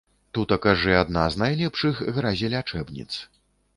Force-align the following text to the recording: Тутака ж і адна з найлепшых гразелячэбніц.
Тутака 0.35 0.71
ж 0.83 0.95
і 0.95 0.95
адна 1.01 1.25
з 1.35 1.41
найлепшых 1.43 2.01
гразелячэбніц. 2.19 3.11